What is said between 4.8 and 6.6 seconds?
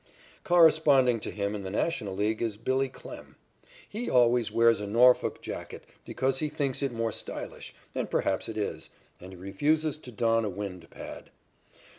Norfolk jacket because he